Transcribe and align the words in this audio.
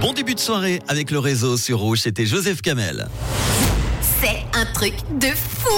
Bon 0.00 0.12
début 0.12 0.34
de 0.34 0.40
soirée 0.40 0.82
avec 0.88 1.10
le 1.10 1.18
réseau 1.18 1.56
sur 1.56 1.78
Rouge, 1.78 2.00
c'était 2.00 2.26
Joseph 2.26 2.60
Kamel. 2.60 3.08
C'est 4.20 4.44
un 4.52 4.66
truc 4.72 4.94
de 5.18 5.28
fou 5.28 5.70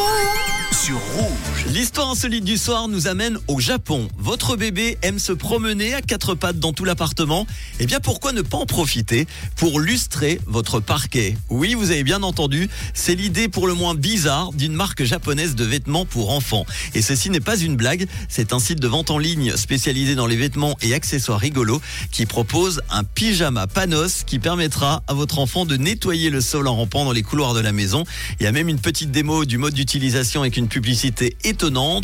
sur 0.73 0.99
Rouge. 1.15 1.48
L'histoire 1.75 2.09
insolite 2.09 2.45
du 2.45 2.57
soir 2.57 2.89
nous 2.89 3.09
amène 3.09 3.39
au 3.47 3.61
Japon. 3.61 4.09
Votre 4.17 4.57
bébé 4.57 4.97
aime 5.03 5.19
se 5.19 5.33
promener 5.33 5.93
à 5.93 6.01
quatre 6.01 6.35
pattes 6.35 6.59
dans 6.59 6.73
tout 6.73 6.87
l'appartement. 6.87 7.47
Eh 7.79 7.85
bien, 7.85 8.01
pourquoi 8.01 8.33
ne 8.33 8.41
pas 8.41 8.57
en 8.57 8.65
profiter 8.65 9.27
pour 9.55 9.79
lustrer 9.79 10.41
votre 10.47 10.81
parquet? 10.81 11.37
Oui, 11.51 11.75
vous 11.75 11.91
avez 11.91 12.05
bien 12.05 12.23
entendu, 12.23 12.71
c'est 12.95 13.15
l'idée 13.15 13.49
pour 13.49 13.67
le 13.67 13.75
moins 13.75 13.95
bizarre 13.95 14.53
d'une 14.55 14.73
marque 14.73 15.05
japonaise 15.05 15.57
de 15.57 15.65
vêtements 15.65 16.07
pour 16.07 16.31
enfants. 16.31 16.65
Et 16.95 17.03
ceci 17.03 17.29
n'est 17.29 17.39
pas 17.39 17.59
une 17.59 17.77
blague, 17.77 18.09
c'est 18.31 18.55
un 18.55 18.61
site 18.61 18.81
de 18.81 18.89
vente 18.89 19.11
en 19.11 19.19
ligne 19.19 19.55
spécialisé 19.55 20.15
dans 20.15 20.27
les 20.27 20.37
vêtements 20.37 20.75
et 20.81 20.95
accessoires 20.95 21.39
rigolos 21.39 21.83
qui 22.11 22.25
propose 22.25 22.81
un 22.89 23.05
pyjama 23.05 23.67
Panos 23.67 24.25
qui 24.25 24.39
permettra 24.39 25.03
à 25.07 25.13
votre 25.13 25.39
enfant 25.39 25.67
de 25.67 25.77
nettoyer 25.77 26.31
le 26.31 26.41
sol 26.41 26.67
en 26.67 26.77
rampant 26.77 27.05
dans 27.05 27.13
les 27.13 27.23
couloirs 27.23 27.53
de 27.53 27.61
la 27.61 27.73
maison. 27.73 28.05
Il 28.41 28.45
y 28.45 28.47
a 28.47 28.53
même 28.53 28.71
une 28.71 28.81
petite 28.81 29.11
démo 29.11 29.45
du 29.45 29.59
mode 29.59 29.75
d'utilisation 29.75 30.41
avec 30.41 30.57
une 30.57 30.69
publicité 30.69 31.37
étonnante, 31.45 31.58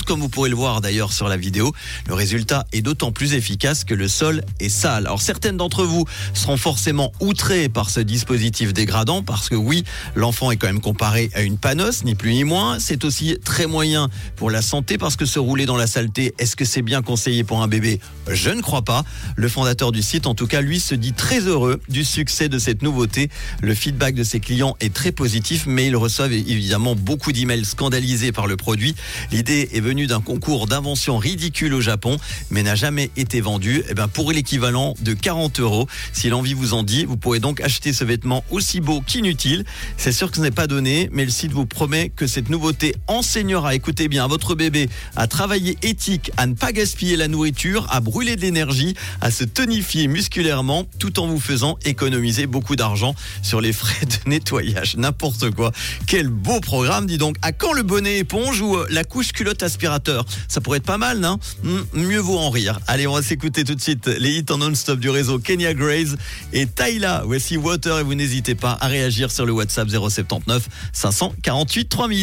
comme 0.06 0.20
vous 0.20 0.28
pourrez 0.28 0.50
le 0.50 0.56
voir 0.56 0.80
d'ailleurs 0.80 1.12
sur 1.12 1.28
la 1.28 1.36
vidéo. 1.36 1.72
Le 2.08 2.14
résultat 2.14 2.66
est 2.72 2.82
d'autant 2.82 3.12
plus 3.12 3.34
efficace 3.34 3.84
que 3.84 3.94
le 3.94 4.08
sol 4.08 4.42
est 4.58 4.68
sale. 4.68 5.06
Alors 5.06 5.22
certaines 5.22 5.56
d'entre 5.56 5.84
vous 5.84 6.04
seront 6.34 6.56
forcément 6.56 7.12
outrées 7.20 7.68
par 7.68 7.88
ce 7.88 8.00
dispositif 8.00 8.72
dégradant, 8.72 9.22
parce 9.22 9.48
que 9.48 9.54
oui, 9.54 9.84
l'enfant 10.16 10.50
est 10.50 10.56
quand 10.56 10.66
même 10.66 10.80
comparé 10.80 11.30
à 11.34 11.42
une 11.42 11.56
panosse, 11.56 12.04
ni 12.04 12.16
plus 12.16 12.32
ni 12.32 12.42
moins. 12.42 12.78
C'est 12.80 13.04
aussi 13.04 13.38
très 13.44 13.66
moyen 13.66 14.08
pour 14.34 14.50
la 14.50 14.60
santé, 14.60 14.98
parce 14.98 15.14
que 15.14 15.24
se 15.24 15.38
rouler 15.38 15.66
dans 15.66 15.76
la 15.76 15.86
saleté, 15.86 16.34
est-ce 16.38 16.56
que 16.56 16.64
c'est 16.64 16.82
bien 16.82 17.00
conseillé 17.00 17.44
pour 17.44 17.62
un 17.62 17.68
bébé? 17.68 18.00
Je 18.28 18.50
ne 18.50 18.60
crois 18.60 18.82
pas. 18.82 19.04
Le 19.36 19.48
fondateur 19.48 19.92
du 19.92 20.02
site, 20.02 20.26
en 20.26 20.34
tout 20.34 20.48
cas, 20.48 20.62
lui, 20.62 20.80
se 20.80 20.96
dit 20.96 21.12
très 21.12 21.40
heureux 21.40 21.80
du 21.88 22.04
succès 22.04 22.48
de 22.48 22.58
cette 22.58 22.82
nouveauté. 22.82 23.30
Le 23.62 23.74
feedback 23.74 24.16
de 24.16 24.24
ses 24.24 24.40
clients 24.40 24.76
est 24.80 24.92
très 24.92 25.12
positif, 25.12 25.64
mais 25.66 25.86
il 25.86 25.96
reçoivent 25.96 26.32
évidemment 26.32 26.96
beaucoup 26.96 27.30
d'emails 27.30 27.64
scandalisés 27.64 28.32
par 28.32 28.48
le 28.48 28.56
produit. 28.56 28.96
L'idée 29.34 29.68
est 29.72 29.80
venue 29.80 30.06
d'un 30.06 30.20
concours 30.20 30.68
d'invention 30.68 31.18
ridicule 31.18 31.74
au 31.74 31.80
Japon, 31.80 32.18
mais 32.50 32.62
n'a 32.62 32.76
jamais 32.76 33.10
été 33.16 33.40
vendu. 33.40 33.78
Et 33.78 33.86
eh 33.90 33.94
ben 33.94 34.06
pour 34.06 34.30
l'équivalent 34.30 34.94
de 35.00 35.12
40 35.12 35.58
euros. 35.58 35.88
Si 36.12 36.28
l'envie 36.28 36.54
vous 36.54 36.72
en 36.72 36.84
dit, 36.84 37.04
vous 37.04 37.16
pourrez 37.16 37.40
donc 37.40 37.60
acheter 37.60 37.92
ce 37.92 38.04
vêtement 38.04 38.44
aussi 38.52 38.80
beau 38.80 39.00
qu'inutile. 39.00 39.64
C'est 39.96 40.12
sûr 40.12 40.30
que 40.30 40.36
ce 40.36 40.40
n'est 40.40 40.52
pas 40.52 40.68
donné, 40.68 41.08
mais 41.10 41.24
le 41.24 41.32
site 41.32 41.50
vous 41.50 41.66
promet 41.66 42.10
que 42.10 42.28
cette 42.28 42.48
nouveauté 42.48 42.94
enseignera, 43.08 43.74
écoutez 43.74 44.06
bien, 44.06 44.22
à 44.22 44.28
votre 44.28 44.54
bébé 44.54 44.88
à 45.16 45.26
travailler 45.26 45.78
éthique, 45.82 46.30
à 46.36 46.46
ne 46.46 46.54
pas 46.54 46.70
gaspiller 46.70 47.16
la 47.16 47.26
nourriture, 47.26 47.88
à 47.90 47.98
brûler 47.98 48.36
de 48.36 48.40
l'énergie, 48.42 48.94
à 49.20 49.32
se 49.32 49.42
tonifier 49.42 50.06
musculairement, 50.06 50.84
tout 51.00 51.18
en 51.18 51.26
vous 51.26 51.40
faisant 51.40 51.76
économiser 51.84 52.46
beaucoup 52.46 52.76
d'argent 52.76 53.16
sur 53.42 53.60
les 53.60 53.72
frais 53.72 54.06
de 54.06 54.30
nettoyage. 54.30 54.96
N'importe 54.96 55.50
quoi. 55.50 55.72
Quel 56.06 56.28
beau 56.28 56.60
programme, 56.60 57.06
dis 57.06 57.18
donc. 57.18 57.34
À 57.42 57.50
quand 57.50 57.72
le 57.72 57.82
bonnet 57.82 58.18
éponge 58.18 58.60
ou 58.60 58.76
euh, 58.76 58.86
la 58.90 59.02
couche 59.02 59.23
culotte 59.32 59.62
aspirateur 59.62 60.24
Ça 60.48 60.60
pourrait 60.60 60.78
être 60.78 60.84
pas 60.84 60.98
mal, 60.98 61.18
non 61.18 61.38
hmm, 61.62 61.80
Mieux 61.94 62.20
vaut 62.20 62.38
en 62.38 62.50
rire. 62.50 62.80
Allez, 62.86 63.06
on 63.06 63.14
va 63.14 63.22
s'écouter 63.22 63.64
tout 63.64 63.74
de 63.74 63.80
suite 63.80 64.06
les 64.06 64.38
hits 64.38 64.46
en 64.50 64.58
non-stop 64.58 64.98
du 64.98 65.10
réseau 65.10 65.38
Kenya 65.38 65.74
Grace 65.74 66.16
et 66.52 66.66
Tyla. 66.66 67.22
Voici 67.26 67.56
Water 67.56 67.98
et 68.00 68.02
vous 68.02 68.14
n'hésitez 68.14 68.54
pas 68.54 68.76
à 68.80 68.88
réagir 68.88 69.30
sur 69.30 69.46
le 69.46 69.52
WhatsApp 69.52 69.88
079 69.88 70.68
548 70.92 71.88
3000. 71.88 72.14